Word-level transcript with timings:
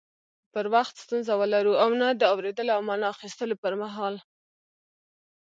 پر 0.53 0.65
وخت 0.73 0.95
ستونزه 1.03 1.33
ولرو 1.41 1.73
او 1.83 1.89
نه 2.01 2.07
د 2.19 2.21
اوريدلو 2.33 2.71
او 2.77 2.81
معنی 2.87 3.05
اخستلو 3.13 3.55
پر 3.63 3.73
مهال 3.81 4.15